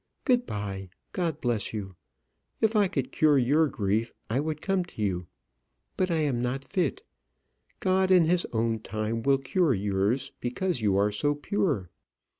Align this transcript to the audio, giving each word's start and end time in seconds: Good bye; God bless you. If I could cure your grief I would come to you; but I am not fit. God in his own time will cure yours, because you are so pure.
Good 0.25 0.47
bye; 0.47 0.89
God 1.13 1.39
bless 1.41 1.73
you. 1.75 1.95
If 2.59 2.75
I 2.75 2.87
could 2.87 3.11
cure 3.11 3.37
your 3.37 3.67
grief 3.67 4.11
I 4.31 4.39
would 4.39 4.59
come 4.59 4.83
to 4.85 4.99
you; 4.99 5.27
but 5.95 6.09
I 6.09 6.15
am 6.17 6.41
not 6.41 6.65
fit. 6.65 7.03
God 7.81 8.09
in 8.09 8.25
his 8.25 8.47
own 8.51 8.79
time 8.79 9.21
will 9.21 9.37
cure 9.37 9.75
yours, 9.75 10.31
because 10.39 10.81
you 10.81 10.97
are 10.97 11.11
so 11.11 11.35
pure. 11.35 11.91